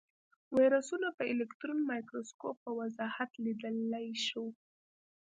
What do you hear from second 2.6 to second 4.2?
په وضاحت لیدلی